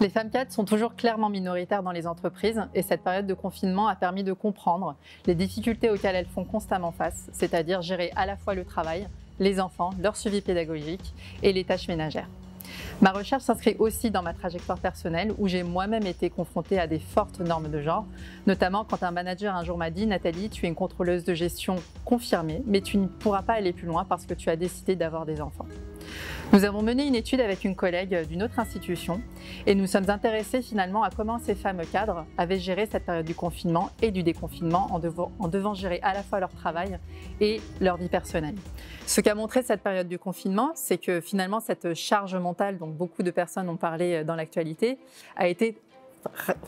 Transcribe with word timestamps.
Les 0.00 0.08
femmes 0.08 0.30
cadres 0.30 0.50
sont 0.50 0.64
toujours 0.64 0.96
clairement 0.96 1.28
minoritaires 1.28 1.82
dans 1.82 1.92
les 1.92 2.06
entreprises 2.06 2.60
et 2.74 2.82
cette 2.82 3.02
période 3.02 3.26
de 3.26 3.34
confinement 3.34 3.86
a 3.86 3.94
permis 3.94 4.24
de 4.24 4.32
comprendre 4.32 4.96
les 5.26 5.34
difficultés 5.34 5.88
auxquelles 5.88 6.16
elles 6.16 6.26
font 6.26 6.44
constamment 6.44 6.90
face, 6.90 7.28
c'est-à-dire 7.32 7.80
gérer 7.80 8.12
à 8.16 8.26
la 8.26 8.36
fois 8.36 8.54
le 8.54 8.64
travail, 8.64 9.08
les 9.38 9.60
enfants, 9.60 9.90
leur 10.00 10.16
suivi 10.16 10.40
pédagogique 10.40 11.14
et 11.42 11.52
les 11.52 11.64
tâches 11.64 11.88
ménagères. 11.88 12.28
Ma 13.00 13.12
recherche 13.12 13.44
s'inscrit 13.44 13.76
aussi 13.78 14.10
dans 14.10 14.22
ma 14.22 14.34
trajectoire 14.34 14.78
personnelle 14.78 15.32
où 15.38 15.46
j'ai 15.46 15.62
moi-même 15.62 16.06
été 16.06 16.28
confrontée 16.28 16.78
à 16.78 16.86
des 16.86 16.98
fortes 16.98 17.40
normes 17.40 17.70
de 17.70 17.80
genre, 17.80 18.04
notamment 18.46 18.84
quand 18.84 19.02
un 19.02 19.10
manager 19.12 19.54
un 19.54 19.64
jour 19.64 19.78
m'a 19.78 19.90
dit 19.90 20.06
Nathalie, 20.06 20.50
tu 20.50 20.66
es 20.66 20.68
une 20.68 20.74
contrôleuse 20.74 21.24
de 21.24 21.34
gestion 21.34 21.76
confirmée, 22.04 22.62
mais 22.66 22.80
tu 22.80 22.98
ne 22.98 23.06
pourras 23.06 23.42
pas 23.42 23.54
aller 23.54 23.72
plus 23.72 23.86
loin 23.86 24.04
parce 24.04 24.26
que 24.26 24.34
tu 24.34 24.50
as 24.50 24.56
décidé 24.56 24.96
d'avoir 24.96 25.24
des 25.24 25.40
enfants. 25.40 25.66
Nous 26.52 26.64
avons 26.64 26.82
mené 26.82 27.06
une 27.06 27.14
étude 27.14 27.40
avec 27.40 27.64
une 27.64 27.74
collègue 27.74 28.28
d'une 28.28 28.42
autre 28.42 28.58
institution 28.58 29.20
et 29.66 29.74
nous 29.74 29.86
sommes 29.86 30.08
intéressés 30.08 30.62
finalement 30.62 31.02
à 31.02 31.10
comment 31.10 31.38
ces 31.38 31.54
femmes 31.54 31.82
cadres 31.90 32.26
avaient 32.38 32.58
géré 32.58 32.86
cette 32.86 33.06
période 33.06 33.26
du 33.26 33.34
confinement 33.34 33.90
et 34.02 34.10
du 34.10 34.22
déconfinement 34.22 34.88
en 34.92 34.98
devant, 34.98 35.74
gérer 35.74 36.00
à 36.02 36.14
la 36.14 36.22
fois 36.22 36.40
leur 36.40 36.50
travail 36.50 36.98
et 37.40 37.60
leur 37.80 37.96
vie 37.96 38.08
personnelle. 38.08 38.54
Ce 39.06 39.20
qu'a 39.20 39.34
montré 39.34 39.62
cette 39.62 39.82
période 39.82 40.08
du 40.08 40.18
confinement, 40.18 40.72
c'est 40.74 40.98
que 40.98 41.20
finalement 41.20 41.60
cette 41.60 41.94
charge 41.94 42.36
mentale 42.36 42.78
dont 42.78 42.88
beaucoup 42.88 43.22
de 43.22 43.30
personnes 43.30 43.68
ont 43.68 43.76
parlé 43.76 44.24
dans 44.24 44.36
l'actualité 44.36 44.98
a 45.36 45.48
été 45.48 45.76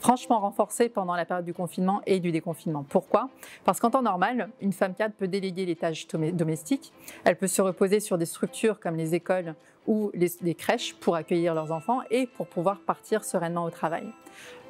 franchement 0.00 0.40
renforcée 0.40 0.88
pendant 0.88 1.14
la 1.14 1.24
période 1.24 1.44
du 1.44 1.54
confinement 1.54 2.02
et 2.06 2.20
du 2.20 2.32
déconfinement. 2.32 2.84
Pourquoi? 2.88 3.28
Parce 3.64 3.80
qu'en 3.80 3.90
temps 3.90 4.02
normal, 4.02 4.50
une 4.60 4.72
femme 4.72 4.94
cadre 4.94 5.14
peut 5.14 5.28
déléguer 5.28 5.66
les 5.66 5.76
tâches 5.76 6.06
domestiques, 6.08 6.92
elle 7.24 7.36
peut 7.36 7.46
se 7.46 7.62
reposer 7.62 8.00
sur 8.00 8.18
des 8.18 8.26
structures 8.26 8.80
comme 8.80 8.96
les 8.96 9.14
écoles 9.14 9.54
ou 9.86 10.10
les, 10.14 10.54
crèches 10.54 10.94
pour 10.94 11.14
accueillir 11.14 11.54
leurs 11.54 11.72
enfants 11.72 12.00
et 12.10 12.26
pour 12.26 12.48
pouvoir 12.48 12.80
partir 12.80 13.24
sereinement 13.24 13.64
au 13.64 13.70
travail. 13.70 14.06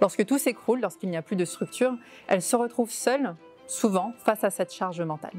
Lorsque 0.01 0.27
tout 0.27 0.39
s'écroule, 0.39 0.81
lorsqu'il 0.81 1.09
n'y 1.09 1.17
a 1.17 1.23
plus 1.23 1.37
de 1.37 1.45
structure, 1.45 1.97
elle 2.29 2.43
se 2.43 2.55
retrouve 2.55 2.91
seule, 2.91 3.35
souvent, 3.67 4.13
face 4.19 4.45
à 4.45 4.51
cette 4.51 4.73
charge 4.73 5.01
mentale. 5.01 5.33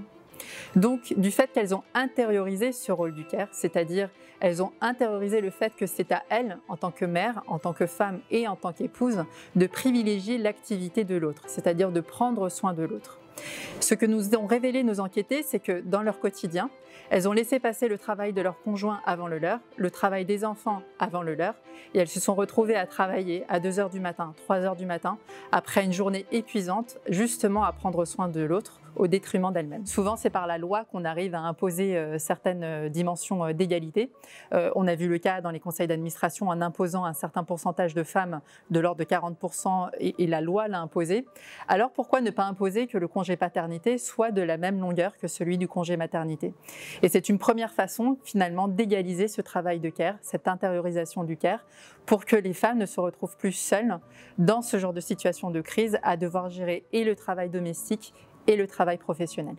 Donc, 0.76 1.14
du 1.17 1.31
fait 1.31 1.52
qu'elles 1.52 1.76
ont 1.76 1.84
intériorisé 1.94 2.72
ce 2.72 2.92
rôle 2.92 3.14
du 3.14 3.26
care, 3.26 3.48
c'est-à-dire 3.52 4.09
elles 4.40 4.62
ont 4.62 4.72
intériorisé 4.81 5.42
le 5.42 5.50
fait 5.50 5.76
que 5.76 5.86
c'est 5.86 6.12
à 6.12 6.23
elles, 6.30 6.58
en 6.67 6.78
tant 6.78 6.92
que 6.92 7.06
mère, 7.06 7.44
en 7.48 7.59
tant 7.59 7.73
que 7.73 7.88
femme 7.88 8.20
et 8.30 8.48
en 8.48 8.56
tant 8.56 8.73
qu'épouse, 8.73 9.23
de 9.56 9.68
privilégier 9.68 10.38
l'activité 10.38 11.03
de 11.03 11.16
l'autre, 11.16 11.44
c'est-à-dire 11.48 11.92
de 11.92 12.02
prendre 12.02 12.50
soin 12.50 12.73
de 12.73 12.84
l'autre. 12.84 13.20
Ce 13.80 13.94
que 13.94 14.06
nous 14.06 14.36
ont 14.36 14.48
révélé 14.48 14.84
nos 14.84 15.00
enquêtés, 15.00 15.44
c'est 15.44 15.59
que 15.59 15.81
dans 15.81 16.02
leur 16.02 16.20
quotidien, 16.20 16.70
elles 17.09 17.30
ont 17.30 17.34
laissé 17.34 17.59
passer 17.59 17.88
le 17.88 17.98
travail 17.98 18.34
de 18.34 18.42
leur 18.42 18.62
conjoint 18.62 19.00
avant 19.06 19.28
le 19.28 19.38
leur, 19.38 19.59
le 19.78 19.92
travail 19.92 20.25
des 20.25 20.44
enfants 20.44 20.81
avant 21.00 21.22
le 21.22 21.36
leur, 21.36 21.53
et 21.94 22.00
elles 22.00 22.08
se 22.08 22.20
sont 22.20 22.36
retrouvées 22.36 22.75
à 22.75 22.86
travailler 22.86 23.45
à 23.48 23.59
2 23.59 23.80
heures 23.80 23.90
du 23.90 24.00
matin, 24.00 24.34
3 24.44 24.58
heures 24.58 24.75
du 24.75 24.86
matin, 24.86 25.18
après 25.52 25.86
une 25.86 25.94
journée 25.94 26.25
épuisante, 26.31 26.98
justement 27.08 27.64
à 27.64 27.72
prendre 27.72 28.03
soin 28.06 28.28
de 28.28 28.42
l'autre 28.42 28.81
au 28.98 29.08
détriment 29.08 29.52
d'elles-mêmes. 29.52 29.86
Souvent, 29.86 30.16
c'est 30.16 30.30
par 30.30 30.48
la 30.48 30.58
loi 30.58 30.86
qu'on 30.86 31.06
arrive 31.06 31.36
à 31.36 31.42
imposer 31.42 31.95
euh, 31.95 32.17
certaines 32.17 32.64
euh, 32.64 32.90
dimensions 32.90 33.45
euh, 33.45 33.53
d'égalité. 33.53 34.12
on 34.52 34.88
a 34.88 34.95
vu 34.95 35.08
le 35.08 35.17
cas 35.17 35.42
dans 35.42 35.52
les 35.52 35.59
conseils 35.59 35.88
d'administration 35.88 36.48
en 36.50 36.62
imposant 36.62 37.06
un 37.06 37.14
certain 37.14 37.44
pourcentage 37.44 37.94
de 37.94 38.03
femmes 38.03 38.42
de 38.70 38.80
l'ordre 38.80 39.00
de 39.00 39.03
40% 39.03 39.90
et, 40.00 40.28
la 40.28 40.42
loi 40.42 40.68
l'a 40.68 40.80
imposé. 40.80 41.25
Alors 41.68 41.92
pourquoi 41.92 42.22
ne 42.22 42.30
pas 42.30 42.44
imposer 42.44 42.88
que 42.88 42.98
le 42.98 43.08
congé 43.08 43.38
paternité 43.38 43.98
soit 43.98 44.31
de 44.31 44.42
la 44.42 44.58
même 44.58 44.80
longueur 44.80 45.18
que 45.18 45.28
celui 45.28 45.58
du 45.58 45.68
congé 45.68 45.98
maternité? 45.98 46.53
Et 47.02 47.09
c'est 47.09 47.30
une 47.30 47.40
première 47.40 47.72
façon 47.72 48.18
finalement 48.23 48.68
d'égaliser 48.68 49.28
ce 49.28 49.42
travail 49.42 49.80
de 49.80 49.90
care, 49.90 50.16
cette 50.22 50.48
intériorisation 50.48 51.23
du 51.23 51.38
care, 51.38 51.66
pour 52.06 52.25
que 52.25 52.36
les 52.36 52.53
femmes 52.53 52.78
ne 52.78 52.86
se 52.86 53.00
retrouvent 53.00 53.38
plus 53.38 53.52
seules 53.52 54.00
dans 54.38 54.62
ce 54.62 54.78
genre 54.78 54.94
de 54.94 55.02
situation 55.02 55.52
de 55.52 55.62
crise 55.62 55.97
à 56.03 56.18
devoir 56.18 56.50
gérer 56.50 56.86
et 56.91 57.03
le 57.03 57.16
travail 57.16 57.50
domestique 57.50 58.13
et 58.47 58.56
le 58.56 58.68
travail 58.68 58.97
professionnel. 58.97 59.56